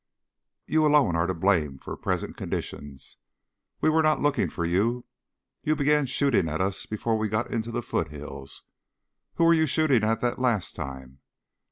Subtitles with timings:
[0.65, 3.17] "You alone are to blame for present conditions.
[3.81, 5.05] We were not looking for you.
[5.63, 8.63] You began shooting at us before we got into the foothills.
[9.35, 11.19] Who were you shooting at the last time?